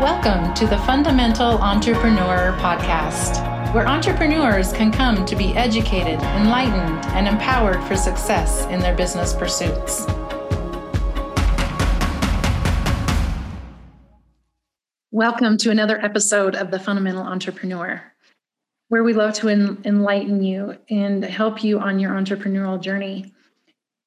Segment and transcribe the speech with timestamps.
[0.00, 7.26] Welcome to the Fundamental Entrepreneur Podcast, where entrepreneurs can come to be educated, enlightened, and
[7.26, 10.04] empowered for success in their business pursuits.
[15.10, 18.02] Welcome to another episode of the Fundamental Entrepreneur,
[18.88, 23.32] where we love to enlighten you and help you on your entrepreneurial journey.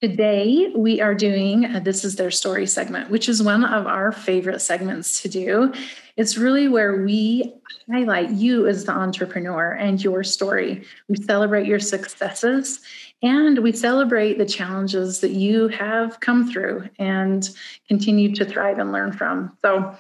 [0.02, 4.14] Today, we are doing uh, this is their story segment, which is one of our
[4.14, 5.74] favorite segments to do.
[6.16, 7.54] It's really where we
[7.92, 10.86] highlight you as the entrepreneur and your story.
[11.10, 12.80] We celebrate your successes
[13.22, 17.50] and we celebrate the challenges that you have come through and
[17.90, 19.58] continue to thrive and learn from.
[19.62, 19.98] So,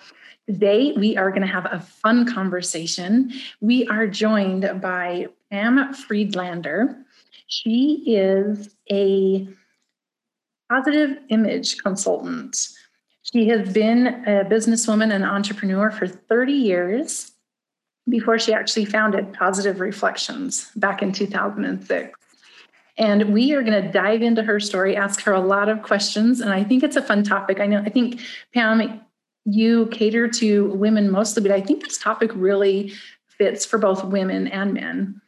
[0.48, 3.34] today we are going to have a fun conversation.
[3.59, 7.04] We are joined by Pam Friedlander.
[7.48, 9.50] She is a
[10.70, 12.70] positive image consultant.
[13.23, 17.31] She has been a businesswoman and entrepreneur for 30 years
[18.08, 22.17] before she actually founded Positive Reflections back in 2006.
[22.97, 26.42] And we are going to dive into her story, ask her a lot of questions.
[26.42, 27.59] And I think it's a fun topic.
[27.59, 28.20] I know, I think,
[28.53, 29.02] Pam,
[29.45, 32.94] you cater to women mostly, but I think this topic really
[33.28, 35.22] fits for both women and men.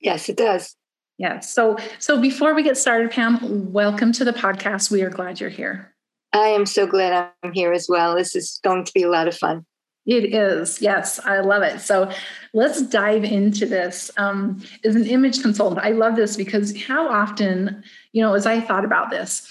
[0.00, 0.74] Yes, it does.
[1.18, 1.40] Yeah.
[1.40, 4.90] So so before we get started, Pam, welcome to the podcast.
[4.90, 5.92] We are glad you're here.
[6.32, 8.14] I am so glad I'm here as well.
[8.14, 9.66] This is going to be a lot of fun.
[10.06, 10.80] It is.
[10.80, 11.80] Yes, I love it.
[11.80, 12.10] So
[12.54, 14.12] let's dive into this.
[14.16, 18.60] Um, as an image consultant, I love this because how often, you know, as I
[18.60, 19.46] thought about this,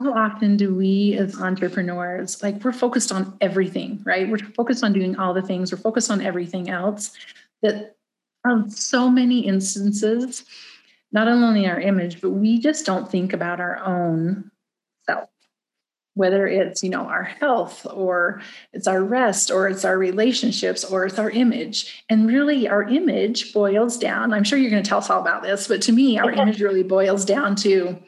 [0.00, 4.28] how often do we as entrepreneurs, like we're focused on everything, right?
[4.28, 7.12] We're focused on doing all the things, we're focused on everything else.
[7.62, 7.96] That
[8.46, 10.44] on so many instances,
[11.16, 14.50] not only our image, but we just don't think about our own
[15.06, 15.30] self.
[16.12, 18.42] Whether it's, you know, our health or
[18.74, 22.04] it's our rest or it's our relationships or it's our image.
[22.10, 24.34] And really our image boils down.
[24.34, 26.60] I'm sure you're going to tell us all about this, but to me, our image
[26.60, 27.98] really boils down to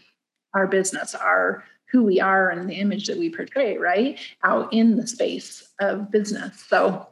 [0.55, 4.19] our business, our who we are and the image that we portray, right?
[4.45, 6.63] Out in the space of business.
[6.69, 7.08] So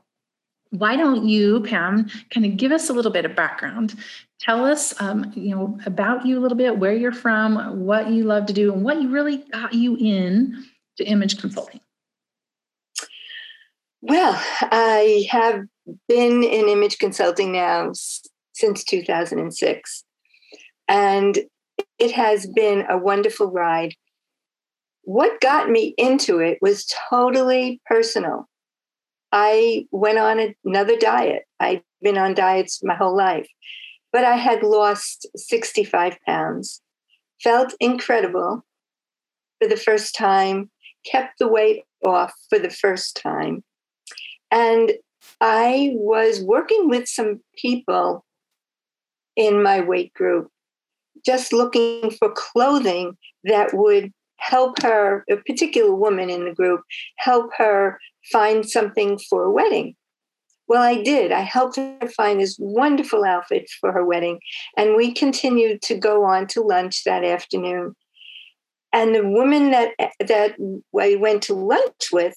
[0.79, 3.95] why don't you, Pam, kind of give us a little bit of background?
[4.41, 8.25] Tell us, um, you know, about you a little bit, where you're from, what you
[8.25, 10.65] love to do, and what really got you in
[10.99, 11.81] to image consulting.
[14.03, 15.65] Well, I have
[16.09, 17.93] been in image consulting now
[18.53, 20.05] since 2006,
[20.89, 21.39] and
[21.99, 23.95] it has been a wonderful ride.
[25.03, 28.49] What got me into it was totally personal.
[29.39, 31.43] I went on another diet.
[31.61, 33.47] I've been on diets my whole life,
[34.11, 36.81] but I had lost 65 pounds,
[37.43, 38.65] felt incredible
[39.61, 40.71] for the first time,
[41.05, 43.63] kept the weight off for the first time.
[44.51, 44.93] And
[45.43, 48.25] I was working with some people
[49.37, 50.49] in my weight group,
[51.27, 54.15] just looking for clothing that would
[54.49, 56.83] help her, a particular woman in the group,
[57.17, 57.99] help her
[58.33, 59.95] find something for a wedding.
[60.69, 61.31] Well, I did.
[61.31, 64.41] I helped her find this wonderful outfit for her wedding.
[64.77, 67.95] And we continued to go on to lunch that afternoon.
[68.93, 69.91] And the woman that,
[70.21, 70.57] that
[70.99, 72.35] I went to lunch with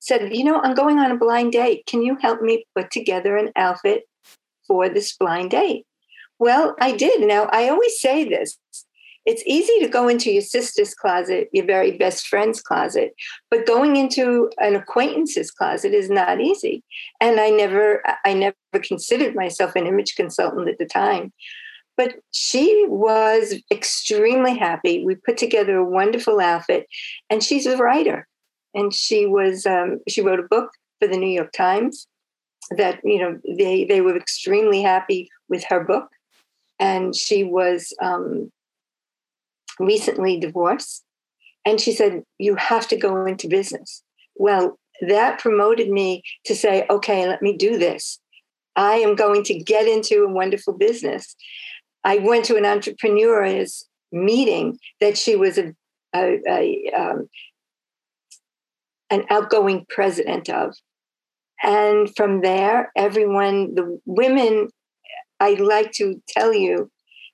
[0.00, 1.84] said, You know, I'm going on a blind date.
[1.86, 4.02] Can you help me put together an outfit
[4.66, 5.84] for this blind date?
[6.40, 7.26] Well, I did.
[7.26, 8.58] Now, I always say this
[9.28, 13.14] it's easy to go into your sister's closet, your very best friend's closet,
[13.50, 16.82] but going into an acquaintance's closet is not easy.
[17.20, 21.34] And I never, I never considered myself an image consultant at the time.
[21.94, 25.04] But she was extremely happy.
[25.04, 26.86] We put together a wonderful outfit,
[27.28, 28.26] and she's a writer.
[28.72, 32.06] And she was, um, she wrote a book for the New York Times
[32.70, 36.08] that you know they they were extremely happy with her book
[36.78, 38.50] and she was um,
[39.78, 41.04] recently divorced.
[41.64, 44.02] And she said, You have to go into business.
[44.36, 48.18] Well, that promoted me to say, Okay, let me do this.
[48.76, 51.34] I am going to get into a wonderful business.
[52.04, 55.74] I went to an entrepreneur's meeting that she was a,
[56.14, 57.28] a, a um,
[59.10, 60.74] an outgoing president of.
[61.62, 64.68] And from there, everyone, the women,
[65.40, 66.90] I like to tell you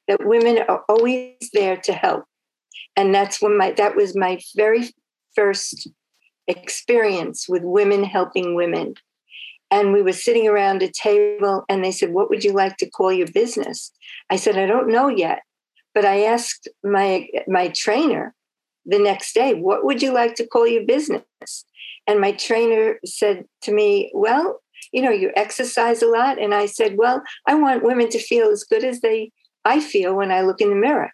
[0.09, 2.25] that women are always there to help
[2.97, 4.91] and that's when my that was my very
[5.35, 5.89] first
[6.47, 8.95] experience with women helping women
[9.71, 12.91] and we were sitting around a table and they said what would you like to
[12.91, 13.93] call your business
[14.31, 15.41] i said i don't know yet
[15.95, 18.35] but i asked my my trainer
[18.85, 21.25] the next day what would you like to call your business
[22.07, 24.61] And my trainer said to me, Well,
[24.93, 26.39] you know, you exercise a lot.
[26.39, 29.33] And I said, Well, I want women to feel as good as they
[29.65, 31.13] I feel when I look in the mirror.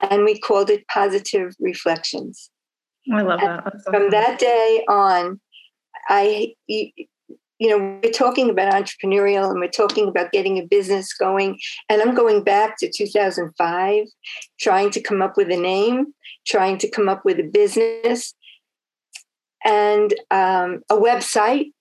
[0.00, 2.50] And we called it positive reflections.
[3.12, 3.72] I love that.
[3.90, 5.40] From that day on,
[6.08, 6.54] I
[7.58, 11.58] you know, we're talking about entrepreneurial and we're talking about getting a business going.
[11.88, 14.04] And I'm going back to 2005,
[14.60, 16.14] trying to come up with a name,
[16.46, 18.34] trying to come up with a business
[19.64, 21.72] and um, a website.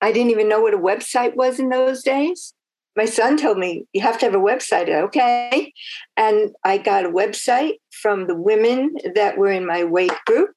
[0.00, 2.52] I didn't even know what a website was in those days.
[2.96, 4.88] My son told me, you have to have a website.
[4.88, 5.72] Okay.
[6.16, 10.50] And I got a website from the women that were in my weight group.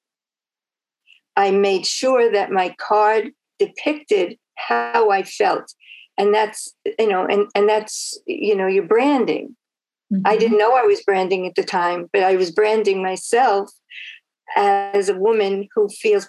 [1.36, 5.74] I made sure that my card depicted how I felt.
[6.18, 9.56] And that's, you know, and, and that's, you know, your branding.
[10.12, 10.26] Mm-hmm.
[10.26, 13.72] I didn't know I was branding at the time, but I was branding myself
[14.56, 16.28] as a woman who feels.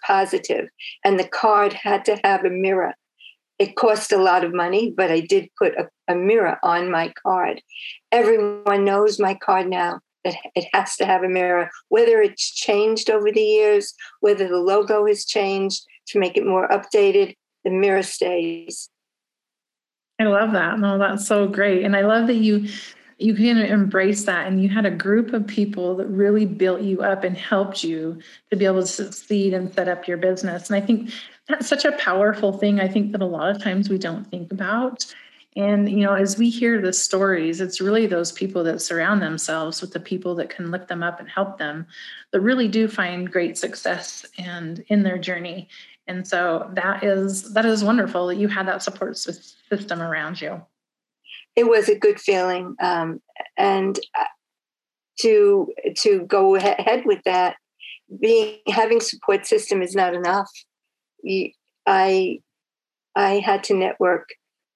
[1.05, 2.95] And the card had to have a mirror.
[3.61, 7.13] It cost a lot of money, but I did put a, a mirror on my
[7.23, 7.63] card.
[8.11, 10.01] Everyone knows my card now.
[10.25, 14.59] It, it has to have a mirror, whether it's changed over the years, whether the
[14.59, 18.89] logo has changed to make it more updated the mirror stays.
[20.19, 20.79] I love that.
[20.79, 21.85] No, that's so great.
[21.85, 22.69] And I love that you
[23.19, 27.03] you can embrace that and you had a group of people that really built you
[27.03, 28.19] up and helped you
[28.51, 30.71] to be able to succeed and set up your business.
[30.71, 31.11] And I think
[31.51, 32.81] that's such a powerful thing.
[32.81, 35.07] I think that a lot of times we don't think about.
[35.57, 39.81] And, you know, as we hear the stories, it's really those people that surround themselves
[39.81, 41.87] with the people that can lift them up and help them
[42.33, 45.69] that really do find great success and in their journey
[46.11, 50.61] and so that is that is wonderful that you had that support system around you
[51.55, 53.21] it was a good feeling um,
[53.57, 54.25] and uh,
[55.19, 57.57] to to go ahead with that
[58.21, 60.51] being having support system is not enough
[61.87, 62.39] i
[63.17, 64.29] i had to network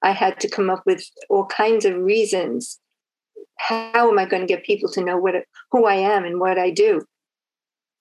[0.02, 2.81] i had to come up with all kinds of reasons
[3.58, 5.35] how am i going to get people to know what
[5.70, 7.00] who i am and what i do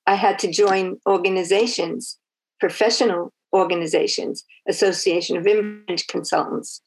[0.08, 2.18] i had to join organizations
[2.60, 6.82] professional organizations, Association of Image Consultants.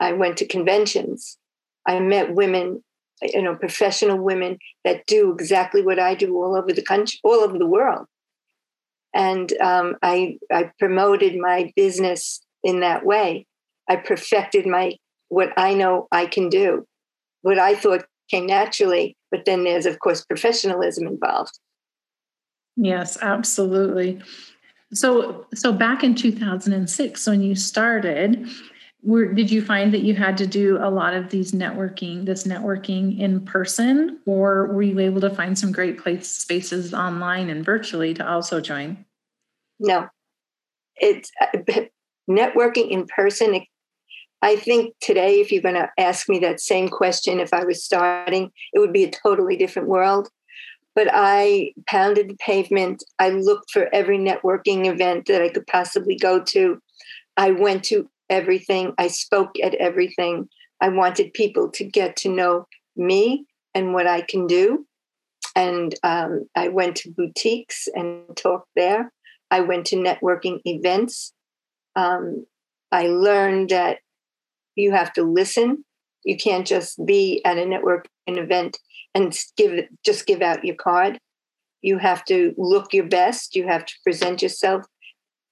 [0.00, 1.38] I went to conventions.
[1.86, 2.82] I met women,
[3.22, 7.40] you know, professional women that do exactly what I do all over the country, all
[7.40, 8.06] over the world.
[9.14, 13.46] And um, I, I promoted my business in that way.
[13.88, 14.96] I perfected my
[15.28, 16.86] what I know I can do,
[17.40, 19.16] what I thought came naturally.
[19.30, 21.58] But then there's, of course, professionalism involved.
[22.76, 24.20] Yes, absolutely.
[24.92, 28.46] So, so back in 2006, when you started,
[29.02, 32.44] were, did you find that you had to do a lot of these networking, this
[32.44, 37.64] networking in person, or were you able to find some great place spaces online and
[37.64, 39.04] virtually to also join?
[39.80, 40.08] No,
[40.96, 41.58] it's uh,
[42.30, 43.60] networking in person.
[44.40, 47.84] I think today, if you're going to ask me that same question, if I was
[47.84, 50.28] starting, it would be a totally different world
[50.94, 53.02] but I pounded the pavement.
[53.18, 56.80] I looked for every networking event that I could possibly go to.
[57.36, 58.94] I went to everything.
[58.98, 60.48] I spoke at everything.
[60.80, 64.86] I wanted people to get to know me and what I can do.
[65.54, 69.12] And um, I went to boutiques and talked there.
[69.50, 71.34] I went to networking events.
[71.94, 72.46] Um,
[72.90, 73.98] I learned that
[74.74, 75.84] you have to listen.
[76.24, 78.78] You can't just be at a networking event
[79.14, 81.18] and give just give out your card.
[81.82, 83.54] You have to look your best.
[83.54, 84.84] You have to present yourself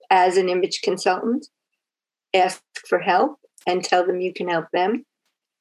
[0.09, 1.47] as an image consultant.
[2.35, 5.05] Ask for help and tell them you can help them,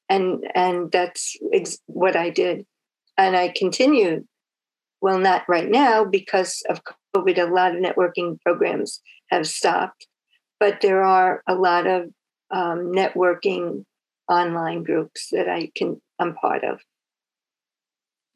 [0.07, 2.65] and and that's ex- what I did,
[3.17, 4.25] and I continued.
[5.01, 6.81] Well, not right now because of
[7.15, 7.38] COVID.
[7.38, 10.07] A lot of networking programs have stopped,
[10.59, 12.09] but there are a lot of
[12.51, 13.85] um, networking
[14.27, 16.81] online groups that I can I'm part of.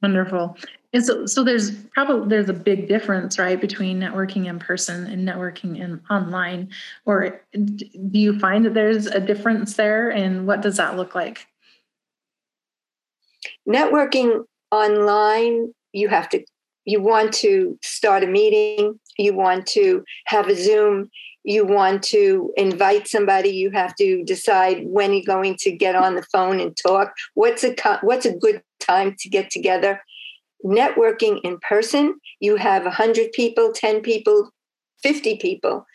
[0.02, 0.58] Wonderful.
[0.94, 5.28] And so, so there's probably there's a big difference, right, between networking in person and
[5.28, 6.70] networking in online.
[7.06, 11.48] Or do you find that there's a difference there, and what does that look like?
[13.68, 16.46] Networking online, you have to
[16.86, 21.10] you want to start a meeting, you want to have a Zoom,
[21.44, 26.16] you want to invite somebody, you have to decide when you're going to get on
[26.16, 27.14] the phone and talk.
[27.34, 30.02] What's a what's a good time to get together.
[30.64, 34.50] Networking in person, you have 100 people, 10 people,
[35.02, 35.86] 50 people,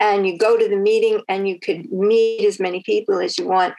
[0.00, 3.46] and you go to the meeting and you could meet as many people as you
[3.46, 3.74] want.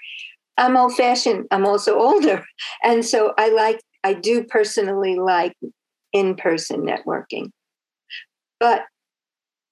[0.58, 2.46] I'm old fashioned, I'm also older.
[2.84, 5.54] And so I like, I do personally like
[6.14, 7.50] in person networking.
[8.60, 8.84] But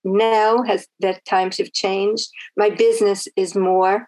[0.03, 2.29] now has that times have changed.
[2.57, 4.07] My business is more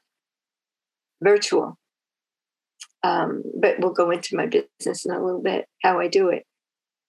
[1.23, 1.77] virtual.
[3.03, 6.43] Um, but we'll go into my business in a little bit, how I do it.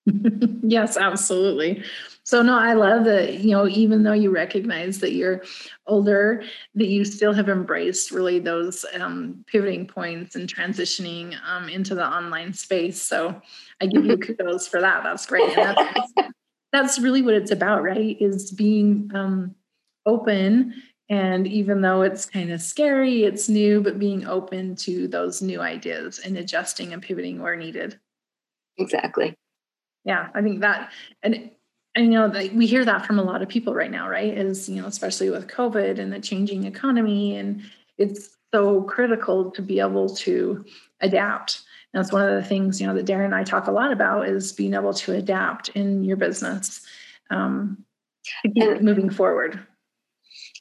[0.63, 1.83] yes, absolutely.
[2.23, 5.43] So no, I love that, you know, even though you recognize that you're
[5.87, 6.43] older,
[6.75, 12.07] that you still have embraced really those um, pivoting points and transitioning um, into the
[12.07, 13.01] online space.
[13.01, 13.41] So
[13.81, 15.05] I give you kudos for that.
[15.05, 15.55] That's great.
[15.55, 16.13] That's,
[16.73, 18.17] that's, really what it's about, right?
[18.21, 19.55] Is being um,
[20.05, 20.75] open
[21.09, 25.61] and even though it's kind of scary, it's new, but being open to those new
[25.61, 27.99] ideas and adjusting and pivoting where needed.
[28.79, 29.37] Exactly.
[30.07, 30.91] Yeah, I think that,
[31.23, 31.51] and
[31.95, 34.37] and you know we hear that from a lot of people right now, right?
[34.37, 37.63] Is you know especially with COVID and the changing economy, and
[37.99, 40.65] it's so critical to be able to
[41.01, 41.63] adapt.
[41.93, 43.93] And that's one of the things you know that Darren and I talk a lot
[43.93, 46.81] about is being able to adapt in your business
[47.31, 47.85] um,
[48.43, 49.67] to keep and, moving forward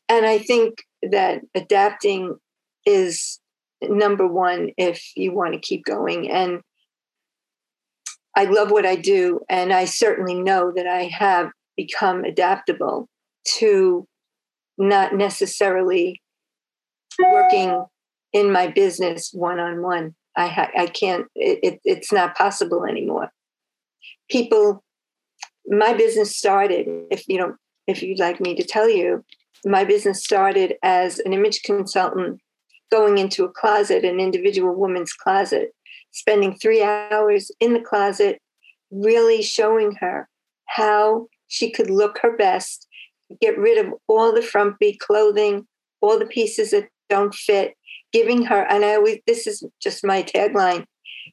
[0.10, 2.38] and I think that adapting
[2.86, 3.40] is
[3.82, 6.30] number one if you want to keep going.
[6.30, 6.62] And
[8.36, 13.08] I love what I do, and I certainly know that I have become adaptable
[13.58, 14.08] to
[14.77, 16.22] not necessarily
[17.20, 17.86] working
[18.34, 20.15] in my business one on one.
[20.36, 21.27] I ha- I can't.
[21.36, 23.32] It, it, it's not possible anymore.
[24.30, 24.84] People,
[25.68, 26.88] my business started.
[27.10, 27.56] If you don't,
[27.88, 29.24] if you'd like me to tell you,
[29.65, 32.42] my business started as an image consultant
[32.92, 35.74] going into a closet, an individual woman's closet,
[36.15, 38.41] spending three hours in the closet,
[38.89, 40.29] really showing her
[40.65, 42.88] how she could look her best,
[43.41, 45.67] get rid of all the frumpy clothing,
[46.01, 47.75] all the pieces that don't fit,
[48.13, 50.86] giving her, and I always, this is just my tagline,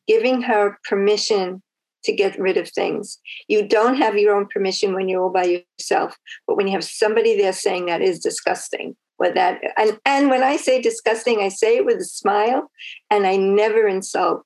[0.09, 1.63] giving her permission
[2.05, 3.21] to get rid of things.
[3.47, 6.17] You don't have your own permission when you're all by yourself,
[6.49, 8.97] but when you have somebody there saying that is disgusting.
[9.19, 12.69] What that and, and when I say disgusting, I say it with a smile
[13.09, 14.45] and I never insult.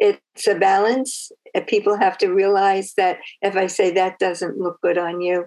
[0.00, 1.30] It's a balance.
[1.54, 5.46] Uh, people have to realize that if I say that doesn't look good on you,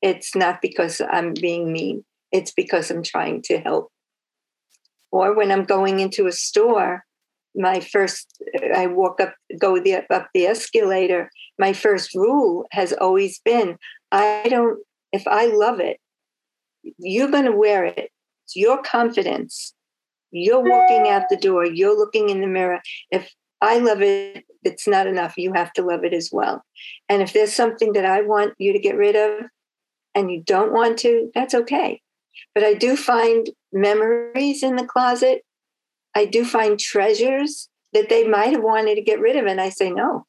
[0.00, 2.04] it's not because I'm being mean.
[2.32, 3.90] It's because I'm trying to help.
[5.10, 7.04] Or when I'm going into a store
[7.58, 8.40] my first
[8.74, 13.76] i walk up go the, up the escalator my first rule has always been
[14.12, 14.78] i don't
[15.12, 15.98] if i love it
[16.98, 18.10] you're going to wear it
[18.44, 19.74] it's your confidence
[20.30, 24.86] you're walking out the door you're looking in the mirror if i love it it's
[24.88, 26.64] not enough you have to love it as well
[27.08, 29.46] and if there's something that i want you to get rid of
[30.14, 32.00] and you don't want to that's okay
[32.54, 35.42] but i do find memories in the closet
[36.18, 39.46] I do find treasures that they might have wanted to get rid of.
[39.46, 40.26] And I say no.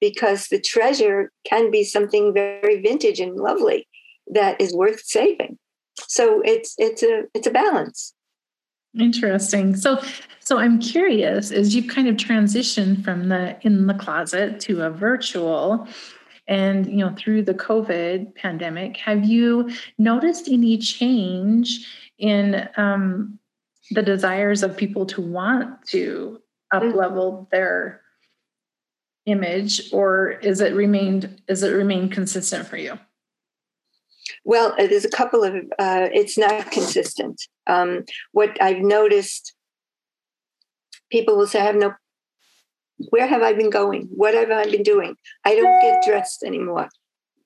[0.00, 3.88] Because the treasure can be something very vintage and lovely
[4.28, 5.58] that is worth saving.
[6.08, 8.14] So it's it's a it's a balance.
[8.98, 9.76] Interesting.
[9.76, 10.00] So
[10.40, 14.90] so I'm curious as you've kind of transitioned from the in the closet to a
[14.90, 15.88] virtual
[16.48, 21.86] and you know through the covid pandemic have you noticed any change
[22.18, 23.38] in um,
[23.90, 26.40] the desires of people to want to
[26.72, 28.00] up level their
[29.26, 32.98] image or is it remained is it remained consistent for you
[34.46, 37.42] well uh, there's a couple of uh, it's not consistent.
[37.66, 39.54] Um, what i've noticed
[41.10, 41.92] people will say i have no
[43.10, 44.08] where have i been going?
[44.10, 45.16] What have i been doing?
[45.44, 46.88] I don't get dressed anymore.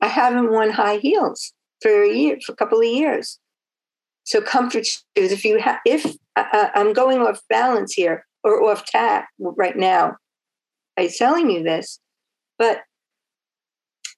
[0.00, 1.52] I haven't worn high heels
[1.82, 3.38] for a year for a couple of years.
[4.24, 8.70] So comfort shoes, if you have, if uh, uh, I'm going off balance here or
[8.70, 10.16] off tack right now
[10.96, 11.98] by telling you this,
[12.58, 12.82] but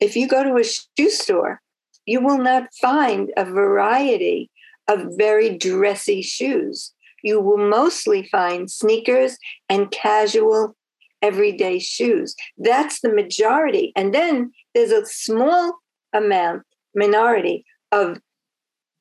[0.01, 1.61] if you go to a shoe store,
[2.06, 4.50] you will not find a variety
[4.88, 6.92] of very dressy shoes.
[7.23, 10.76] You will mostly find sneakers and casual
[11.21, 12.35] everyday shoes.
[12.59, 13.92] That's the majority.
[13.94, 15.78] And then there's a small
[16.12, 18.21] amount, minority of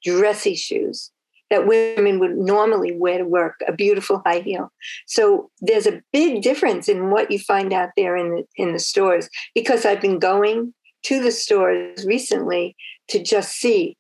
[0.04, 1.12] dressy shoes
[1.50, 4.72] that women would normally wear to work, a beautiful high heel.
[5.06, 8.80] So there's a big difference in what you find out there in the, in the
[8.80, 12.76] stores because I've been going to the stores recently
[13.10, 13.98] to just see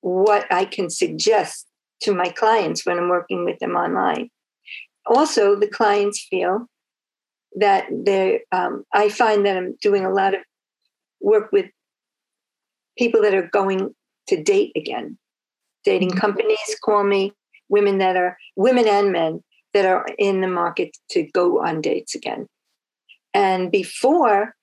[0.00, 1.66] what I can suggest
[2.02, 4.30] to my clients when I'm working with them online.
[5.06, 6.66] Also, the clients feel
[7.56, 10.40] that they um, I find that I'm doing a lot of
[11.20, 11.66] work with
[12.98, 13.94] people that are going
[14.28, 15.18] to date again
[15.84, 16.18] dating mm-hmm.
[16.18, 17.32] companies call me
[17.68, 19.42] women that are women and men
[19.72, 22.46] that are in the market to go on dates again
[23.32, 24.54] and before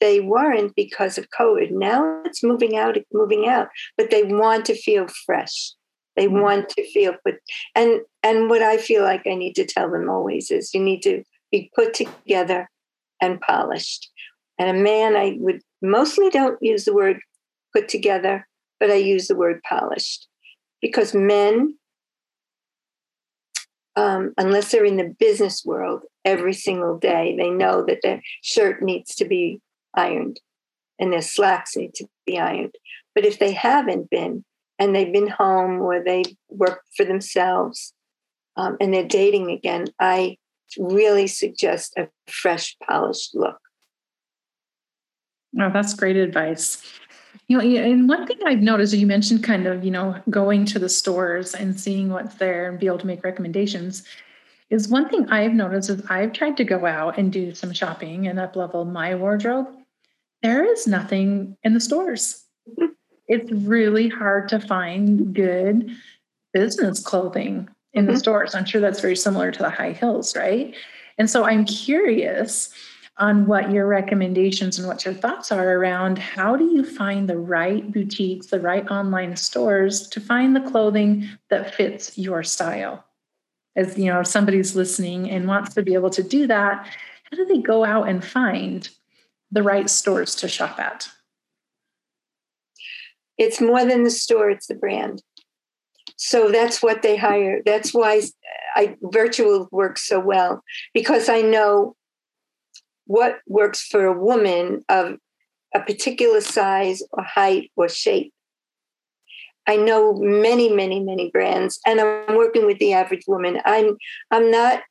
[0.00, 1.70] they weren't because of COVID.
[1.70, 5.72] Now it's moving out, it's moving out, but they want to feel fresh.
[6.16, 6.40] They mm-hmm.
[6.40, 7.36] want to feel put
[7.74, 11.02] and and what I feel like I need to tell them always is you need
[11.02, 12.68] to be put together
[13.20, 14.10] and polished.
[14.58, 17.20] And a man, I would mostly don't use the word
[17.74, 18.46] put together,
[18.78, 20.26] but I use the word polished
[20.80, 21.76] because men,
[23.96, 28.82] um, unless they're in the business world every single day, they know that their shirt
[28.82, 29.60] needs to be
[29.94, 30.40] ironed
[30.98, 32.74] and their slacks need to be ironed.
[33.14, 34.44] But if they haven't been,
[34.80, 37.92] and they've been home or they work for themselves
[38.56, 40.38] um, and they're dating again, I
[40.78, 43.58] really suggest a fresh, polished look.
[45.60, 46.82] Oh, that's great advice.
[47.46, 50.78] You know, and one thing I've noticed, you mentioned kind of, you know, going to
[50.78, 54.04] the stores and seeing what's there and be able to make recommendations.
[54.70, 58.28] Is one thing I've noticed is I've tried to go out and do some shopping
[58.28, 59.66] and up level my wardrobe.
[60.42, 62.44] There is nothing in the stores.
[62.68, 62.92] Mm-hmm.
[63.28, 65.90] It's really hard to find good
[66.52, 68.14] business clothing in mm-hmm.
[68.14, 68.54] the stores.
[68.54, 70.74] I'm sure that's very similar to the high hills, right?
[71.18, 72.72] And so I'm curious
[73.18, 77.36] on what your recommendations and what your thoughts are around how do you find the
[77.36, 83.04] right boutiques, the right online stores to find the clothing that fits your style.
[83.76, 86.86] As you know, if somebody's listening and wants to be able to do that,
[87.30, 88.88] how do they go out and find
[89.50, 91.08] the right stores to shop at?
[93.38, 95.22] It's more than the store, it's the brand.
[96.16, 97.62] So that's what they hire.
[97.64, 98.20] That's why
[98.76, 101.96] I virtual works so well because I know
[103.06, 105.16] what works for a woman of
[105.74, 108.32] a particular size or height or shape.
[109.66, 113.60] I know many, many, many brands, and I'm working with the average woman.
[113.64, 113.96] I'm
[114.30, 114.82] I'm not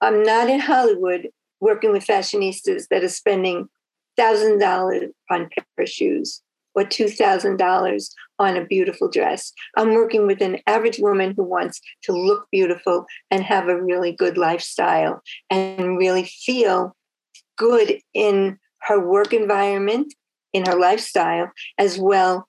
[0.00, 1.28] I'm not in Hollywood
[1.62, 3.68] working with fashionistas that are spending
[4.16, 6.42] thousand dollars on pair of shoes
[6.74, 9.52] or $2,000 on a beautiful dress.
[9.76, 14.12] I'm working with an average woman who wants to look beautiful and have a really
[14.12, 16.96] good lifestyle and really feel
[17.58, 20.14] good in her work environment,
[20.52, 22.48] in her lifestyle, as well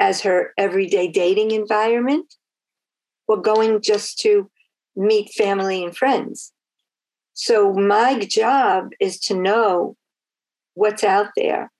[0.00, 2.32] as her everyday dating environment,
[3.26, 4.48] or going just to
[4.96, 6.52] meet family and friends.
[7.40, 9.96] So, my job is to know
[10.74, 11.70] what's out there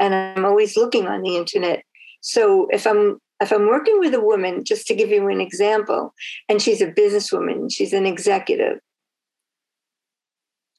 [0.00, 1.84] and I'm always looking on the internet.
[2.20, 6.14] So if I'm if I'm working with a woman, just to give you an example,
[6.48, 8.78] and she's a businesswoman, she's an executive,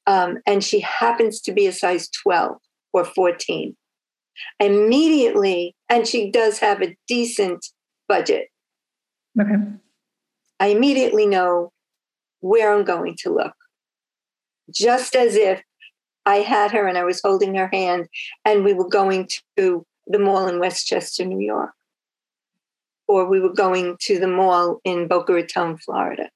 [0.05, 2.57] um, and she happens to be a size 12
[2.93, 3.75] or 14,
[4.59, 7.65] immediately, and she does have a decent
[8.07, 8.49] budget.
[9.39, 9.55] Okay.
[10.59, 11.71] I immediately know
[12.41, 13.53] where I'm going to look.
[14.71, 15.61] Just as if
[16.25, 18.07] I had her and I was holding her hand,
[18.45, 21.71] and we were going to the mall in Westchester, New York,
[23.07, 26.29] or we were going to the mall in Boca Raton, Florida.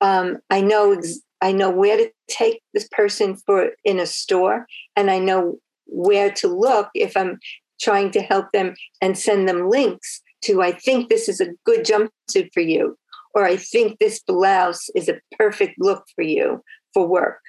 [0.00, 1.00] Um, I know
[1.40, 6.30] I know where to take this person for in a store, and I know where
[6.32, 7.38] to look if I'm
[7.80, 10.62] trying to help them and send them links to.
[10.62, 12.96] I think this is a good jumpsuit for you,
[13.34, 16.62] or I think this blouse is a perfect look for you
[16.94, 17.40] for work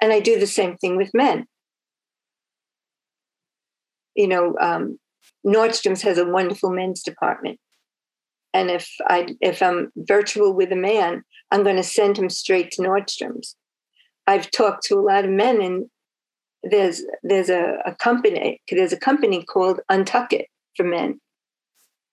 [0.00, 1.46] and I do the same thing with men.
[4.14, 4.98] You know, um,
[5.46, 7.58] Nordstrom's has a wonderful men's department.
[8.54, 12.70] And if I if I'm virtual with a man, I'm going to send him straight
[12.72, 13.56] to Nordstrom's.
[14.26, 15.86] I've talked to a lot of men, and
[16.62, 21.20] there's there's a, a company there's a company called UNTUCKit for men,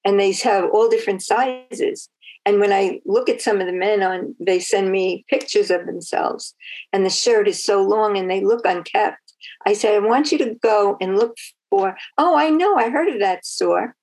[0.03, 2.09] and they have all different sizes.
[2.45, 5.85] And when I look at some of the men on, they send me pictures of
[5.85, 6.53] themselves,
[6.93, 9.17] and the shirt is so long and they look unkept.
[9.65, 11.35] I say, I want you to go and look
[11.69, 13.95] for, oh, I know, I heard of that store,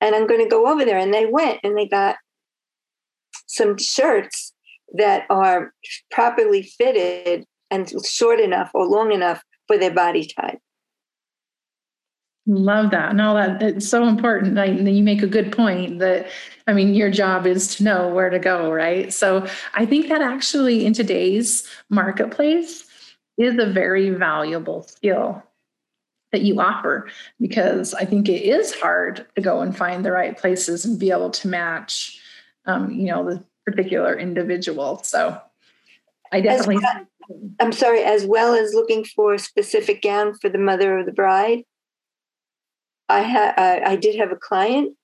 [0.00, 0.98] and I'm going to go over there.
[0.98, 2.16] And they went and they got
[3.46, 4.52] some shirts
[4.94, 5.72] that are
[6.10, 10.58] properly fitted and short enough or long enough for their body type.
[12.46, 13.16] Love that.
[13.16, 14.58] No, that it's so important.
[14.58, 16.28] I, you make a good point that
[16.68, 19.12] I mean, your job is to know where to go, right?
[19.12, 22.84] So I think that actually in today's marketplace
[23.36, 25.42] is a very valuable skill
[26.32, 27.08] that you offer
[27.40, 31.10] because I think it is hard to go and find the right places and be
[31.10, 32.20] able to match,
[32.66, 35.02] um, you know, the particular individual.
[35.02, 35.40] So
[36.32, 36.76] I definitely.
[36.76, 37.06] Well,
[37.60, 41.12] I'm sorry, as well as looking for a specific gown for the mother of the
[41.12, 41.64] bride.
[43.08, 44.96] I had I, I did have a client,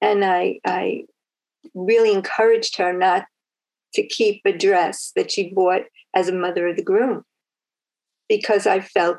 [0.00, 1.04] and I I
[1.74, 3.26] really encouraged her not
[3.94, 5.82] to keep a dress that she bought
[6.14, 7.24] as a mother of the groom.
[8.28, 9.18] because I felt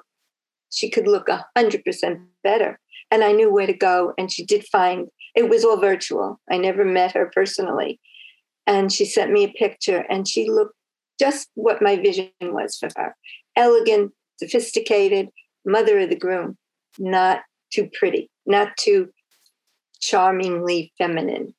[0.71, 2.79] she could look a hundred percent better.
[3.11, 4.13] And I knew where to go.
[4.17, 6.39] And she did find it was all virtual.
[6.49, 7.99] I never met her personally.
[8.67, 10.75] And she sent me a picture and she looked
[11.19, 13.15] just what my vision was for her
[13.55, 15.29] elegant, sophisticated,
[15.65, 16.57] mother of the groom,
[16.99, 17.41] not
[17.75, 19.09] too pretty, not too
[19.99, 21.53] charmingly feminine.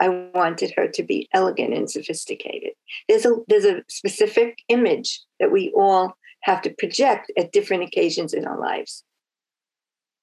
[0.00, 2.72] I wanted her to be elegant and sophisticated.
[3.08, 8.32] There's a there's a specific image that we all have to project at different occasions
[8.32, 9.04] in our lives.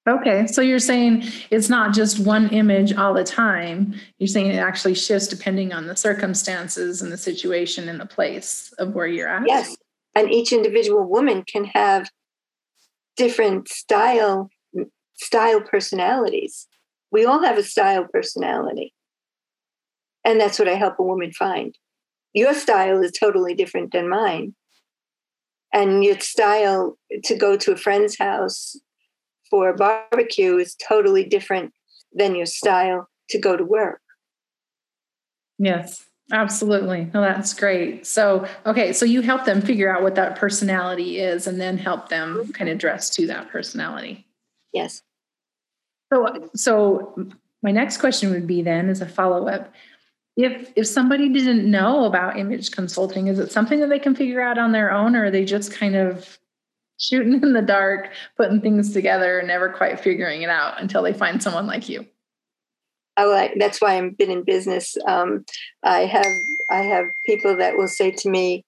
[0.08, 3.94] Okay, so you're saying it's not just one image all the time.
[4.18, 8.72] You're saying it actually shifts depending on the circumstances and the situation and the place
[8.78, 9.42] of where you're at.
[9.46, 9.76] Yes,
[10.14, 12.08] and each individual woman can have
[13.16, 14.48] different style
[15.16, 16.66] style personalities.
[17.10, 18.94] We all have a style personality.
[20.24, 21.76] And that's what I help a woman find.
[22.32, 24.54] Your style is totally different than mine.
[25.72, 28.76] And your style to go to a friend's house
[29.50, 31.72] for a barbecue is totally different
[32.12, 34.00] than your style to go to work.
[35.58, 37.10] Yes, absolutely.
[37.14, 38.06] No, that's great.
[38.06, 42.08] So, okay, so you help them figure out what that personality is and then help
[42.08, 42.50] them mm-hmm.
[42.52, 44.26] kind of dress to that personality.
[44.72, 45.02] Yes.
[46.12, 47.28] So, so
[47.62, 49.72] my next question would be then as a follow up
[50.36, 54.40] if if somebody didn't know about image consulting is it something that they can figure
[54.40, 56.38] out on their own or are they just kind of
[56.98, 61.12] shooting in the dark putting things together and never quite figuring it out until they
[61.12, 62.06] find someone like you?
[63.16, 64.94] I that's why I've been in business.
[65.06, 65.44] Um,
[65.82, 66.26] I have
[66.70, 68.62] I have people that will say to me,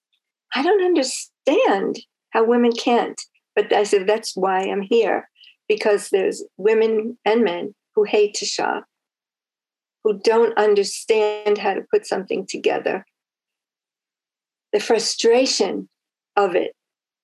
[0.55, 1.99] "I don't understand
[2.31, 3.21] how women can't,"
[3.55, 5.29] but I said that's why I'm here
[5.69, 8.85] because there's women and men who hate to shop,
[10.03, 13.05] who don't understand how to put something together.
[14.73, 15.89] The frustration
[16.37, 16.75] of it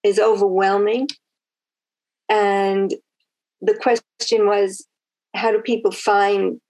[0.03, 1.09] is overwhelming.
[2.29, 2.95] And
[3.61, 4.87] the question was
[5.35, 6.61] how do people find,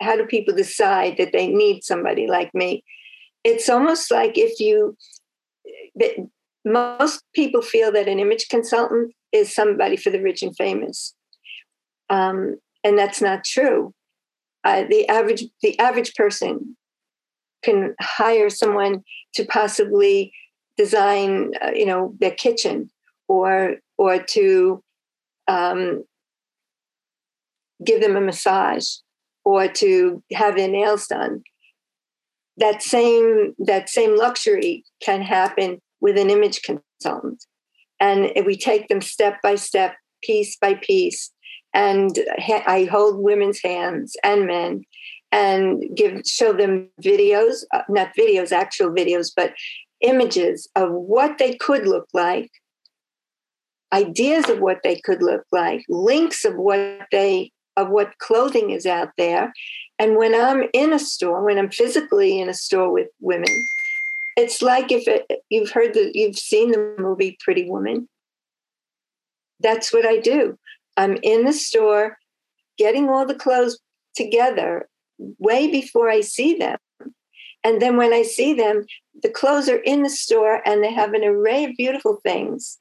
[0.00, 2.82] how do people decide that they need somebody like me?
[3.44, 4.96] It's almost like if you,
[6.64, 11.14] most people feel that an image consultant is somebody for the rich and famous.
[12.10, 13.94] Um, and that's not true.
[14.64, 16.76] Uh, the average the average person
[17.64, 19.02] can hire someone
[19.34, 20.32] to possibly
[20.76, 22.90] design uh, you know their kitchen
[23.28, 24.82] or or to
[25.48, 26.04] um,
[27.84, 28.86] give them a massage
[29.44, 31.42] or to have their nails done.
[32.58, 37.44] That same that same luxury can happen with an image consultant
[38.02, 41.30] and we take them step by step piece by piece
[41.72, 42.18] and
[42.66, 44.82] I hold women's hands and men
[45.30, 49.54] and give show them videos, uh, not videos, actual videos, but
[50.02, 52.50] images of what they could look like,
[53.94, 58.84] ideas of what they could look like, links of what they of what clothing is
[58.84, 59.50] out there.
[59.98, 63.48] And when I'm in a store, when I'm physically in a store with women,
[64.36, 68.08] it's like if it, you've heard that you've seen the movie Pretty Woman.
[69.60, 70.58] That's what I do.
[70.96, 72.18] I'm in the store
[72.78, 73.78] getting all the clothes
[74.14, 74.88] together
[75.38, 76.78] way before I see them.
[77.64, 78.84] And then when I see them,
[79.22, 82.78] the clothes are in the store and they have an array of beautiful things.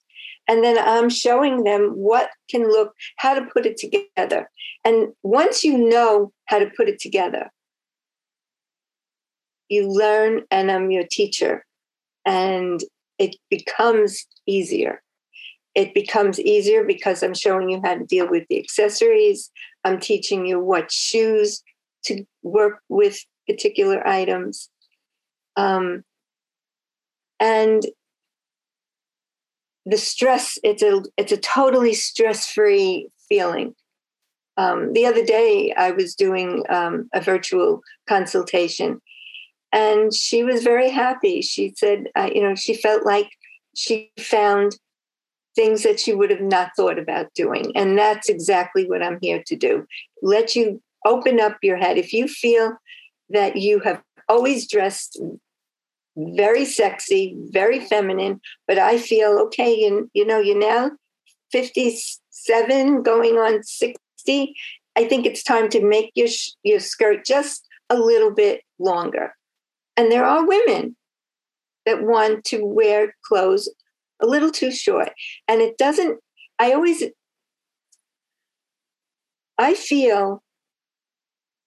[0.47, 4.49] And then I'm showing them what can look, how to put it together.
[4.83, 7.51] And once you know how to put it together,
[9.71, 11.65] you learn, and I'm your teacher,
[12.25, 12.79] and
[13.17, 15.01] it becomes easier
[15.73, 19.49] it becomes easier because I'm showing you how to deal with the accessories.
[19.83, 21.63] I'm teaching you what shoes
[22.05, 24.69] to work with particular items.
[25.55, 26.03] Um,
[27.39, 27.83] and
[29.85, 33.73] the stress, it's a it's a totally stress-free feeling.
[34.57, 39.01] Um, the other day I was doing um, a virtual consultation
[39.71, 41.41] and she was very happy.
[41.41, 43.29] She said, uh, you know, she felt like
[43.75, 44.77] she found
[45.55, 47.71] things that she would have not thought about doing.
[47.75, 49.85] And that's exactly what I'm here to do.
[50.21, 51.97] Let you open up your head.
[51.97, 52.77] If you feel
[53.29, 55.19] that you have always dressed
[56.17, 60.91] very sexy, very feminine, but I feel okay, you, you know, you're now
[61.51, 64.55] 57 going on 60.
[64.95, 66.27] I think it's time to make your
[66.63, 69.33] your skirt just a little bit longer.
[69.97, 70.95] And there are women
[71.85, 73.69] that want to wear clothes
[74.21, 75.11] a little too short.
[75.47, 76.19] And it doesn't,
[76.59, 77.03] I always,
[79.57, 80.43] I feel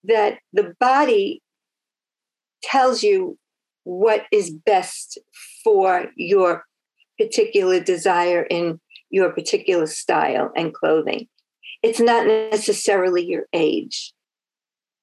[0.04, 1.42] that the body
[2.62, 3.38] tells you
[3.84, 5.18] what is best
[5.62, 6.64] for your
[7.18, 11.28] particular desire in your particular style and clothing.
[11.82, 14.12] It's not necessarily your age.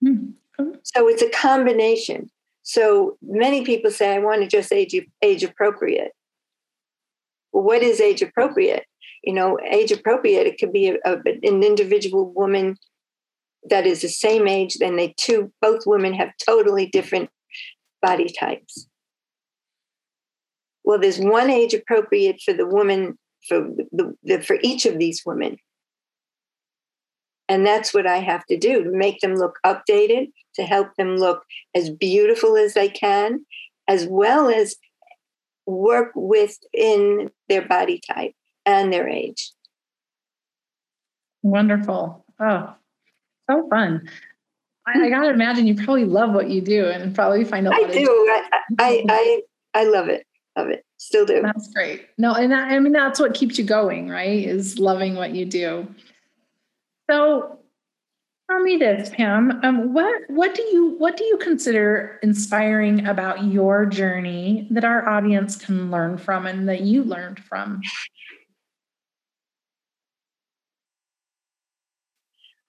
[0.04, 0.72] Mm-hmm.
[0.84, 2.30] So it's a combination.
[2.72, 6.14] So many people say, I want to just age, age appropriate.
[7.52, 8.86] What is age appropriate?
[9.26, 12.78] You know, age appropriate, it could be a, a, an individual woman
[13.70, 17.30] that is the same age, then they two, both women have totally different
[18.02, 18.88] body types.
[20.86, 25.24] Well, there's one age appropriate for the woman, for, the, the, for each of these
[25.26, 25.58] women.
[27.50, 31.18] And that's what I have to do to make them look updated, to help them
[31.18, 31.44] look
[31.76, 33.46] as beautiful as they can,
[33.88, 34.76] as well as
[35.66, 38.34] work within their body type
[38.66, 39.52] and their age.
[41.44, 42.24] Wonderful.
[42.40, 42.74] Oh,
[43.50, 44.08] so fun.
[44.88, 47.74] I, I gotta imagine you probably love what you do and probably find out.
[47.74, 48.08] I do.
[48.08, 48.50] I,
[48.80, 49.42] I, I,
[49.74, 50.26] I love it.
[50.58, 50.86] Love it.
[50.98, 51.42] Still do.
[51.42, 52.08] That's great.
[52.18, 54.44] No, and I mean, that's what keeps you going, right?
[54.46, 55.88] Is loving what you do.
[57.10, 57.60] So
[58.50, 59.60] tell me this, Pam.
[59.64, 65.08] Um, what what do you what do you consider inspiring about your journey that our
[65.08, 67.82] audience can learn from and that you learned from?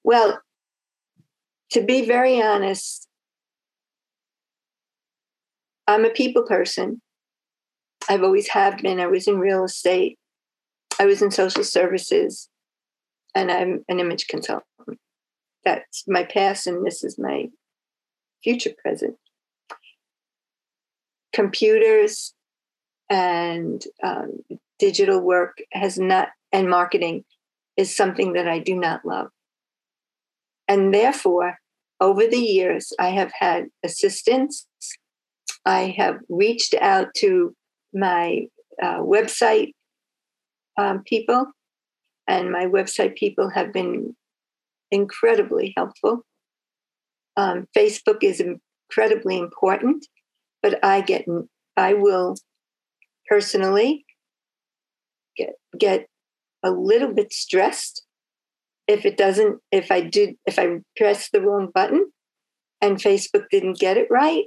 [0.04, 0.40] Well,
[1.70, 3.08] to be very honest,
[5.86, 7.00] I'm a people person.
[8.08, 8.98] I've always have been.
[8.98, 10.18] I was in real estate.
[10.98, 12.48] I was in social services
[13.34, 14.66] and I'm an image consultant.
[15.64, 17.48] That's my past, and this is my
[18.42, 19.16] future present.
[21.32, 22.34] Computers
[23.08, 24.40] and um,
[24.78, 27.24] digital work has not, and marketing
[27.76, 29.28] is something that I do not love.
[30.68, 31.58] And therefore,
[32.00, 34.66] over the years, I have had assistants.
[35.64, 37.54] I have reached out to
[37.94, 38.46] my
[38.82, 39.72] uh, website
[40.76, 41.46] um, people
[42.26, 44.14] and my website people have been
[44.90, 46.24] incredibly helpful.
[47.36, 50.06] Um, Facebook is incredibly important,
[50.62, 51.26] but I get
[51.76, 52.36] I will
[53.28, 54.04] personally
[55.36, 56.06] get get
[56.62, 58.04] a little bit stressed
[58.86, 62.12] if it doesn't if I did if I press the wrong button
[62.80, 64.44] and Facebook didn't get it right.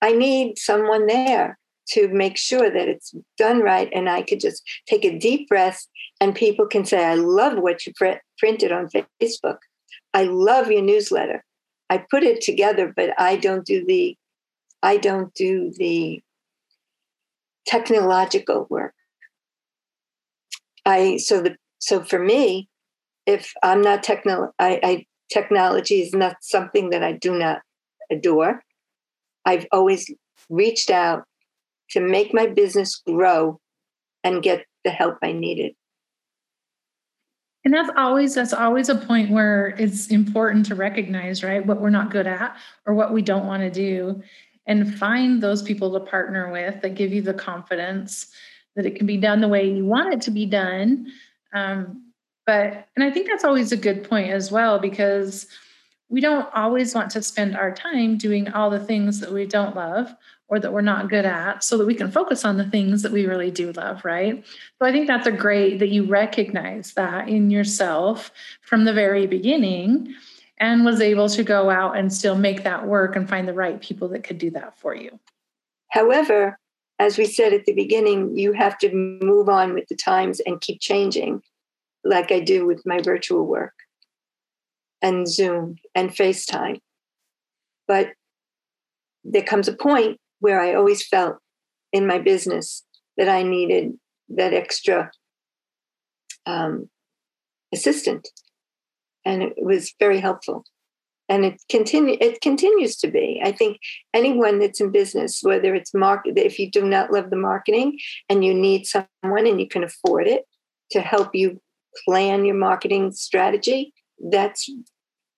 [0.00, 4.62] I need someone there to make sure that it's done right and I could just
[4.86, 5.86] take a deep breath
[6.20, 8.88] and people can say, I love what you pr- printed on
[9.22, 9.58] Facebook.
[10.12, 11.44] I love your newsletter.
[11.90, 14.16] I put it together, but I don't do the
[14.82, 16.22] I don't do the
[17.66, 18.94] technological work.
[20.84, 22.68] I so the so for me,
[23.26, 27.60] if I'm not techno, I technology is not something that I do not
[28.10, 28.62] adore.
[29.44, 30.10] I've always
[30.48, 31.24] reached out
[31.90, 33.60] to make my business grow
[34.22, 35.74] and get the help I needed.
[37.64, 41.90] And that's always that's always a point where it's important to recognize, right, what we're
[41.90, 44.22] not good at or what we don't want to do
[44.66, 48.28] and find those people to partner with that give you the confidence
[48.76, 51.06] that it can be done the way you want it to be done.
[51.54, 52.12] Um,
[52.46, 55.46] but and I think that's always a good point as well because
[56.08, 59.74] we don't always want to spend our time doing all the things that we don't
[59.74, 60.14] love
[60.48, 63.12] or that we're not good at so that we can focus on the things that
[63.12, 64.44] we really do love, right?
[64.78, 68.30] So I think that's a great that you recognize that in yourself
[68.60, 70.14] from the very beginning
[70.58, 73.80] and was able to go out and still make that work and find the right
[73.80, 75.18] people that could do that for you.
[75.88, 76.58] However,
[76.98, 80.60] as we said at the beginning, you have to move on with the times and
[80.60, 81.42] keep changing,
[82.04, 83.74] like I do with my virtual work
[85.02, 86.78] and Zoom and FaceTime.
[87.88, 88.12] But
[89.24, 91.38] there comes a point where I always felt
[91.90, 92.84] in my business
[93.16, 93.94] that I needed
[94.28, 95.10] that extra
[96.44, 96.90] um,
[97.72, 98.28] assistant,
[99.24, 100.66] and it was very helpful.
[101.30, 103.40] And it continue it continues to be.
[103.42, 103.78] I think
[104.12, 108.44] anyone that's in business, whether it's market, if you do not love the marketing and
[108.44, 110.44] you need someone and you can afford it
[110.90, 111.58] to help you
[112.06, 113.94] plan your marketing strategy,
[114.30, 114.68] that's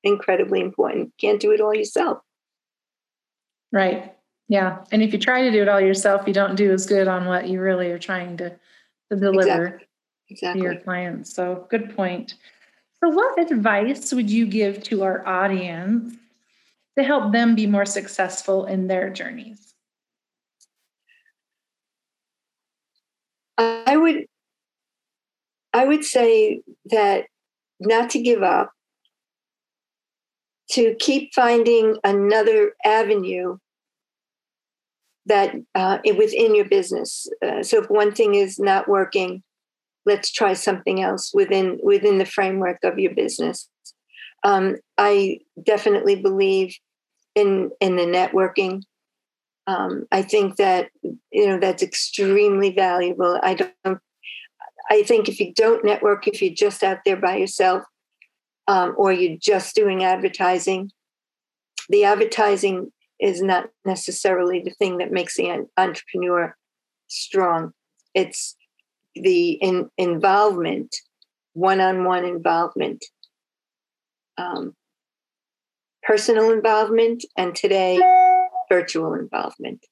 [0.02, 1.12] incredibly important.
[1.20, 2.18] Can't do it all yourself.
[3.70, 4.15] Right.
[4.48, 4.84] Yeah.
[4.92, 7.26] And if you try to do it all yourself, you don't do as good on
[7.26, 9.86] what you really are trying to, to deliver exactly.
[10.28, 10.60] Exactly.
[10.60, 11.34] to your clients.
[11.34, 12.34] So good point.
[13.02, 16.16] So what advice would you give to our audience
[16.96, 19.74] to help them be more successful in their journeys?
[23.58, 24.26] I would
[25.72, 27.26] I would say that
[27.80, 28.70] not to give up,
[30.70, 33.58] to keep finding another avenue
[35.26, 37.28] that uh, within your business.
[37.44, 39.42] Uh, so if one thing is not working,
[40.04, 43.68] let's try something else within within the framework of your business.
[44.44, 46.76] Um, i definitely believe
[47.34, 48.82] in in the networking.
[49.66, 53.38] Um, i think that you know that's extremely valuable.
[53.42, 53.98] I don't
[54.88, 57.82] i think if you don't network if you're just out there by yourself
[58.68, 60.92] um, or you're just doing advertising
[61.88, 66.56] the advertising is not necessarily the thing that makes the entrepreneur
[67.08, 67.72] strong
[68.16, 68.56] it's
[69.14, 70.96] the in, involvement,
[71.52, 73.04] one on one involvement,
[74.38, 74.74] um,
[76.02, 78.00] personal involvement, and today,
[78.70, 79.84] virtual involvement.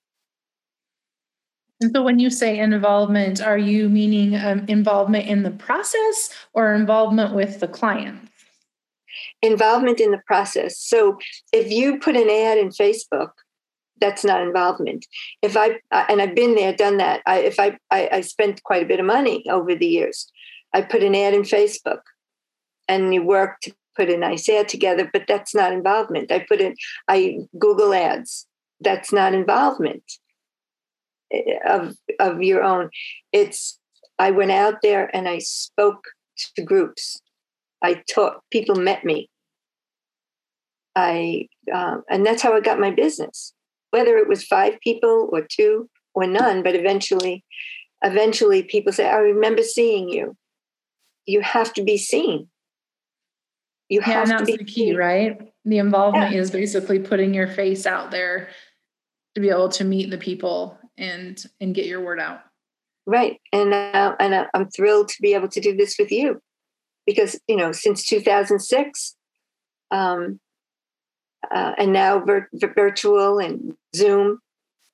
[1.82, 6.72] And so, when you say involvement, are you meaning um, involvement in the process or
[6.72, 8.30] involvement with the client?
[9.42, 10.79] Involvement in the process.
[10.79, 11.18] So,
[11.53, 13.31] if you put an ad in Facebook,
[14.00, 15.07] that's not involvement.
[15.42, 17.22] If I and I've been there, done that.
[17.27, 20.31] I, if I, I I spent quite a bit of money over the years.
[20.72, 22.00] I put an ad in Facebook,
[22.88, 26.33] and you work to put a nice ad together, but that's not involvement.
[26.33, 26.74] I put in
[27.09, 28.46] I Google Ads.
[28.81, 30.05] That's not involvement
[31.33, 32.90] eh, of of your own.
[33.33, 33.79] It's
[34.18, 36.05] I went out there and I spoke
[36.57, 37.20] to groups.
[37.85, 39.29] I taught people met me.
[40.97, 43.55] I um, and that's how I got my business
[43.94, 47.44] whether it was five people or two or none, but eventually,
[48.03, 50.37] eventually people say, I remember seeing you.
[51.27, 52.49] You have to be seen.
[53.88, 54.97] You yeah, have and that's the key, seen.
[54.97, 55.38] right?
[55.64, 56.40] The involvement yeah.
[56.40, 58.49] is basically putting your face out there
[59.37, 62.40] to be able to meet the people and and get your word out.
[63.07, 66.42] Right, and uh, and uh, I'm thrilled to be able to do this with you
[67.07, 69.17] because you know since 2006,
[69.90, 70.40] um,
[71.55, 74.40] uh, and now vir- virtual and Zoom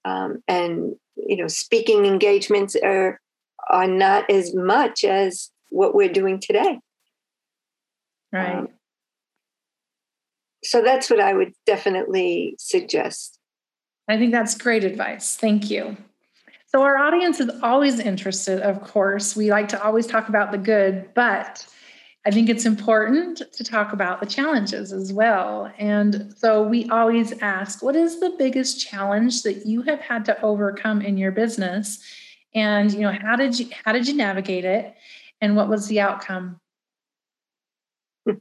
[0.04, 3.20] um, and you know speaking engagements are
[3.68, 6.78] are not as much as what we're doing today.
[8.32, 8.58] Right.
[8.58, 8.68] Um,
[10.62, 13.38] so that's what I would definitely suggest.
[14.08, 15.36] I think that's great advice.
[15.36, 15.96] Thank you.
[16.66, 19.34] So, our audience is always interested, of course.
[19.34, 21.66] We like to always talk about the good, but
[22.26, 25.72] I think it's important to talk about the challenges as well.
[25.78, 30.38] And so we always ask, what is the biggest challenge that you have had to
[30.42, 31.98] overcome in your business?
[32.54, 34.94] And you know, how did you how did you navigate it?
[35.40, 36.60] And what was the outcome?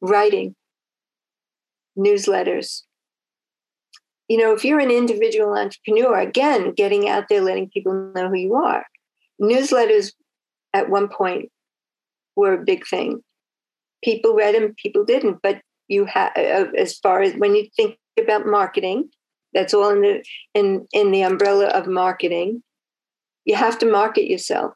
[0.00, 0.56] Writing,
[1.96, 2.82] newsletters.
[4.26, 8.36] You know, if you're an individual entrepreneur, again, getting out there, letting people know who
[8.36, 8.84] you are.
[9.40, 10.12] Newsletters
[10.74, 11.50] at one point
[12.36, 13.22] were a big thing.
[14.02, 15.38] People read them, people didn't.
[15.42, 19.08] But you have, uh, as far as when you think about marketing,
[19.54, 22.62] that's all in the in in the umbrella of marketing.
[23.44, 24.74] You have to market yourself.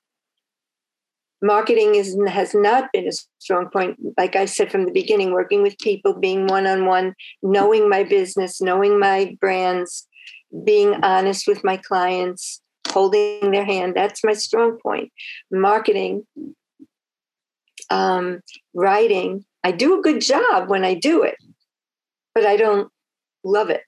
[1.43, 3.99] Marketing is has not been a strong point.
[4.17, 8.03] Like I said from the beginning, working with people, being one on one, knowing my
[8.03, 10.09] business, knowing my brands,
[10.65, 12.62] being honest with my clients,
[12.93, 13.95] holding their hand.
[13.95, 15.13] That's my strong point.
[15.51, 16.27] Marketing,
[17.91, 18.41] um,
[18.75, 19.45] writing.
[19.65, 21.37] I do a good job when I do it,
[22.35, 22.91] but I don't
[23.45, 23.83] love it.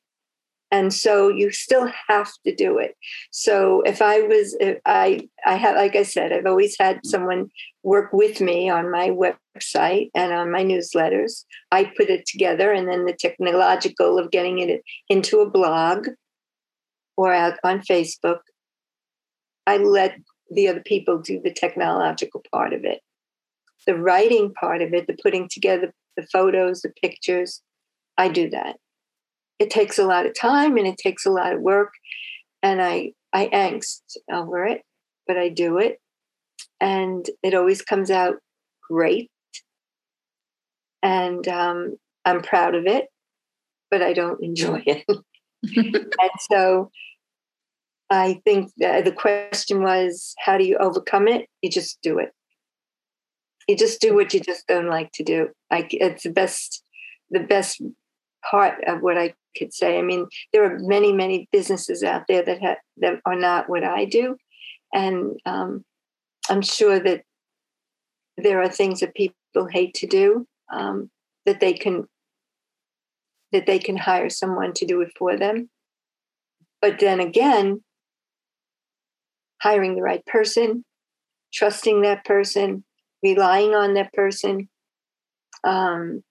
[0.70, 2.96] And so you still have to do it.
[3.30, 7.48] So if I was, if I, I have, like I said, I've always had someone
[7.84, 11.44] work with me on my website and on my newsletters.
[11.70, 16.08] I put it together, and then the technological of getting it into a blog
[17.16, 18.40] or out on Facebook
[19.66, 20.16] I let
[20.50, 23.00] the other people do the technological part of it.
[23.87, 27.62] The writing part of it, the putting together the photos, the pictures,
[28.16, 28.77] I do that.
[29.59, 31.92] It takes a lot of time and it takes a lot of work.
[32.62, 34.83] And I, I angst over it,
[35.27, 35.98] but I do it.
[36.81, 38.37] And it always comes out
[38.88, 39.31] great.
[41.03, 43.07] And um, I'm proud of it,
[43.90, 45.04] but I don't enjoy it.
[45.77, 46.90] and so
[48.11, 51.48] I think the question was, how do you overcome it?
[51.63, 52.33] You just do it.
[53.67, 55.48] You just do what you just don't like to do.
[55.71, 56.83] Like it's the best,
[57.31, 57.81] the best
[58.48, 59.98] part of what I could say.
[59.98, 63.85] I mean, there are many, many businesses out there that have, that are not what
[63.85, 64.37] I do,
[64.92, 65.85] and um,
[66.48, 67.23] I'm sure that
[68.37, 71.11] there are things that people hate to do um,
[71.46, 72.07] that they can
[73.52, 75.71] that they can hire someone to do it for them.
[76.83, 77.85] But then again,
[79.65, 80.85] hiring the right person,
[81.52, 82.85] trusting that person,
[83.23, 84.69] relying on that person,
[85.65, 86.23] um,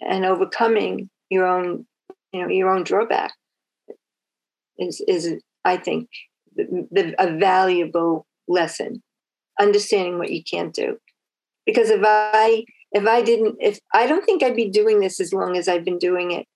[0.00, 1.86] and overcoming your own,
[2.32, 3.32] you know, your own drawback
[4.78, 6.10] is is I think
[6.54, 9.02] the, the, a valuable lesson
[9.58, 10.98] understanding what you can't do.
[11.64, 15.32] Because if i if i didn't if i don't think i'd be doing this as
[15.32, 16.46] long as i've been doing it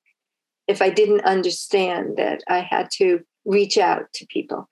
[0.67, 4.69] if i didn't understand that i had to reach out to people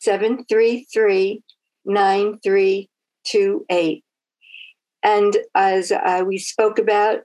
[0.00, 1.42] 733
[1.84, 4.04] 9328.
[5.02, 7.20] And as uh, we spoke about,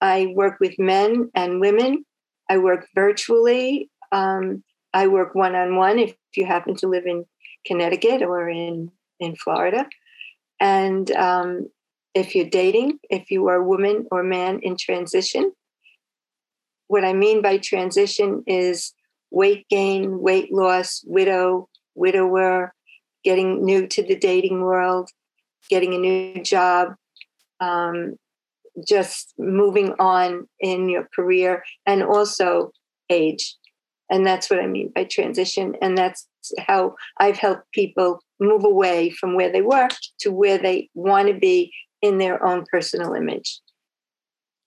[0.00, 2.04] I work with men and women.
[2.50, 3.88] I work virtually.
[4.12, 4.62] Um,
[4.94, 7.26] I work one on one if you happen to live in
[7.66, 9.86] Connecticut or in, in Florida.
[10.60, 11.68] And um,
[12.14, 15.52] if you're dating, if you are a woman or man in transition,
[16.86, 18.94] what I mean by transition is
[19.30, 22.72] weight gain, weight loss, widow, widower,
[23.24, 25.10] getting new to the dating world,
[25.68, 26.94] getting a new job,
[27.58, 28.14] um,
[28.86, 32.70] just moving on in your career, and also
[33.10, 33.56] age.
[34.14, 35.74] And that's what I mean by transition.
[35.82, 39.88] And that's how I've helped people move away from where they were
[40.20, 43.60] to where they want to be in their own personal image.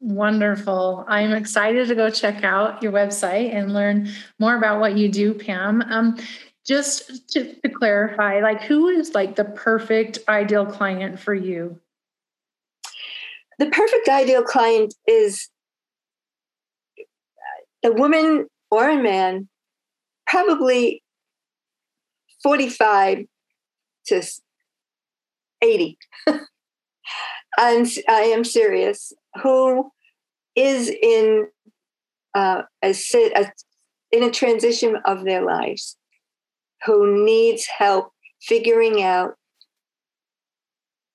[0.02, 1.06] Wonderful.
[1.08, 5.34] I'm excited to go check out your website and learn more about what you do,
[5.34, 5.82] Pam.
[5.82, 6.18] Um,
[6.66, 11.80] just to, to clarify, like who is like the perfect ideal client for you?
[13.60, 15.48] The perfect ideal client is
[17.86, 19.48] a woman or a man,
[20.26, 21.04] probably
[22.44, 23.26] 45
[24.08, 24.24] to
[25.62, 25.98] 80.
[27.58, 29.92] and I am serious, who
[30.56, 31.48] is in
[32.36, 33.52] uh, a, a,
[34.12, 35.98] in a transition of their lives,
[36.86, 38.12] who needs help
[38.42, 39.36] figuring out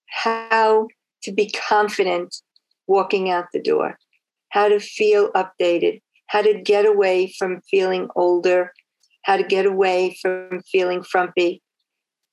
[0.08, 0.88] how
[1.22, 2.42] to be confident
[2.86, 3.98] walking out the door,
[4.50, 8.72] how to feel updated, how to get away from feeling older
[9.22, 11.62] how to get away from feeling frumpy,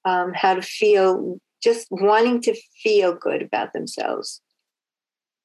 [0.06, 4.42] um, how to feel just wanting to feel good about themselves.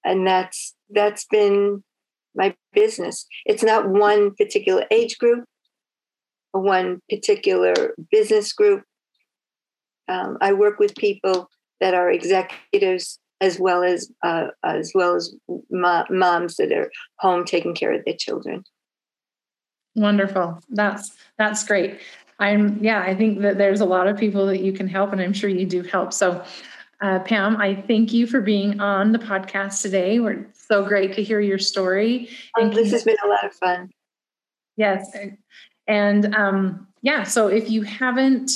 [0.04, 1.82] And that's that's been
[2.34, 3.26] my business.
[3.46, 5.44] It's not one particular age group
[6.52, 8.82] or one particular business group.
[10.08, 11.48] Um, I work with people
[11.80, 15.34] that are executives as well as uh, as well as
[15.70, 18.64] moms that are home taking care of their children.
[19.96, 20.60] Wonderful.
[20.70, 22.00] That's that's great.
[22.38, 25.20] I'm yeah, I think that there's a lot of people that you can help and
[25.20, 26.12] I'm sure you do help.
[26.12, 26.44] So
[27.00, 30.20] uh, Pam, I thank you for being on the podcast today.
[30.20, 32.30] We're so great to hear your story.
[32.56, 33.90] Oh, this has been a lot of fun.
[34.76, 35.14] Yes.
[35.86, 38.50] And um, yeah, so if you haven't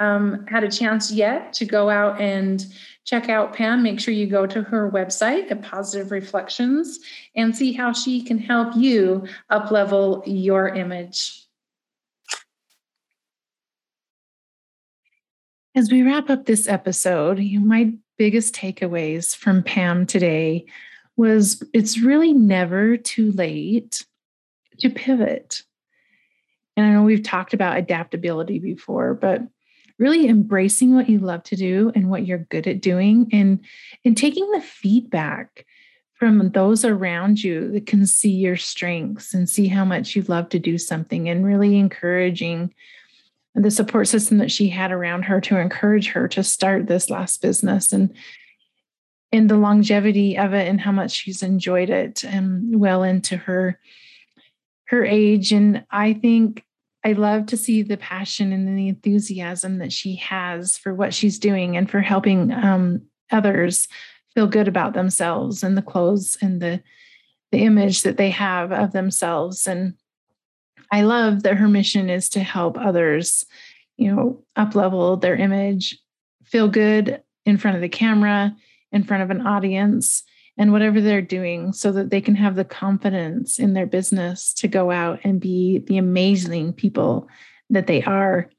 [0.00, 2.66] um, had a chance yet to go out and
[3.08, 6.98] check out Pam, make sure you go to her website at Positive Reflections
[7.34, 11.42] and see how she can help you uplevel your image.
[15.74, 20.66] As we wrap up this episode, my biggest takeaways from Pam today
[21.16, 24.04] was it's really never too late
[24.80, 25.62] to pivot.
[26.76, 29.40] And I know we've talked about adaptability before, but
[29.98, 33.60] really embracing what you love to do and what you're good at doing and
[34.04, 35.66] and taking the feedback
[36.14, 40.48] from those around you that can see your strengths and see how much you love
[40.48, 42.74] to do something and really encouraging
[43.54, 47.42] the support system that she had around her to encourage her to start this last
[47.42, 48.14] business and
[49.30, 53.78] and the longevity of it and how much she's enjoyed it and well into her
[54.86, 55.52] her age.
[55.52, 56.64] And i think
[57.08, 61.38] I love to see the passion and the enthusiasm that she has for what she's
[61.38, 63.00] doing and for helping um,
[63.30, 63.88] others
[64.34, 66.82] feel good about themselves and the clothes and the
[67.50, 69.66] the image that they have of themselves.
[69.66, 69.94] And
[70.92, 73.46] I love that her mission is to help others,
[73.96, 75.98] you know, up level their image,
[76.44, 78.54] feel good in front of the camera,
[78.92, 80.24] in front of an audience,
[80.58, 84.68] and whatever they're doing so that they can have the confidence in their business to
[84.68, 87.28] go out and be the amazing people
[87.70, 88.50] that they are.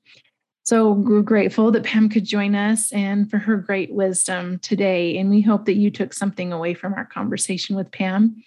[0.64, 5.18] So we're grateful that Pam could join us and for her great wisdom today.
[5.18, 8.43] And we hope that you took something away from our conversation with Pam.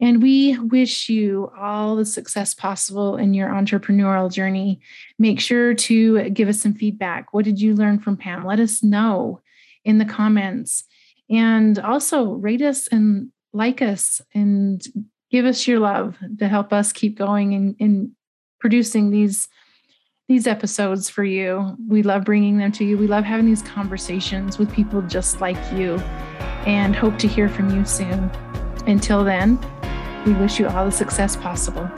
[0.00, 4.80] And we wish you all the success possible in your entrepreneurial journey.
[5.18, 7.32] Make sure to give us some feedback.
[7.32, 8.44] What did you learn from Pam?
[8.44, 9.40] Let us know
[9.84, 10.84] in the comments.
[11.30, 14.82] And also rate us and like us and
[15.30, 18.12] give us your love to help us keep going in, in
[18.60, 19.48] producing these
[20.28, 21.76] these episodes for you.
[21.88, 22.96] We love bringing them to you.
[22.96, 25.96] We love having these conversations with people just like you
[26.64, 28.30] and hope to hear from you soon.
[28.86, 29.58] Until then,
[30.24, 31.90] we wish you all the success possible.